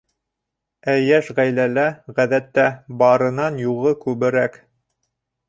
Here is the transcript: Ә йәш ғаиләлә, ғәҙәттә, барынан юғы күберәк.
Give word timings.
Ә 0.93 0.95
йәш 1.01 1.29
ғаиләлә, 1.39 1.83
ғәҙәттә, 2.21 2.65
барынан 3.03 3.61
юғы 3.67 3.95
күберәк. 4.09 4.59